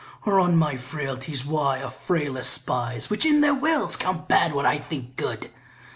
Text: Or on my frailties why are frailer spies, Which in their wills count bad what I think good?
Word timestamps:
Or 0.25 0.39
on 0.39 0.57
my 0.57 0.77
frailties 0.77 1.45
why 1.45 1.79
are 1.83 1.91
frailer 1.91 2.41
spies, 2.41 3.11
Which 3.11 3.23
in 3.23 3.41
their 3.41 3.53
wills 3.53 3.97
count 3.97 4.27
bad 4.27 4.51
what 4.51 4.65
I 4.65 4.79
think 4.79 5.15
good? 5.15 5.51